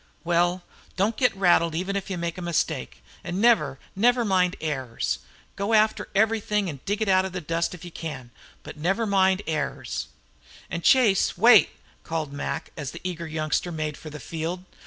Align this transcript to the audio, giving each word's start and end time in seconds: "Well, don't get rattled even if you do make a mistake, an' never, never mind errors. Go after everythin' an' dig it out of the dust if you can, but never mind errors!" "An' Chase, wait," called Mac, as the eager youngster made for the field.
"Well, 0.23 0.63
don't 0.97 1.15
get 1.15 1.37
rattled 1.37 1.75
even 1.75 1.95
if 1.95 2.09
you 2.09 2.17
do 2.17 2.21
make 2.21 2.39
a 2.39 2.41
mistake, 2.41 3.03
an' 3.23 3.39
never, 3.39 3.77
never 3.95 4.25
mind 4.25 4.55
errors. 4.59 5.19
Go 5.55 5.75
after 5.75 6.09
everythin' 6.15 6.67
an' 6.67 6.79
dig 6.85 7.03
it 7.03 7.07
out 7.07 7.23
of 7.23 7.33
the 7.33 7.39
dust 7.39 7.75
if 7.75 7.85
you 7.85 7.91
can, 7.91 8.31
but 8.63 8.77
never 8.77 9.05
mind 9.05 9.43
errors!" 9.45 10.07
"An' 10.71 10.81
Chase, 10.81 11.37
wait," 11.37 11.69
called 12.03 12.33
Mac, 12.33 12.71
as 12.75 12.89
the 12.93 13.01
eager 13.03 13.27
youngster 13.27 13.71
made 13.71 13.95
for 13.95 14.09
the 14.09 14.19
field. 14.19 14.63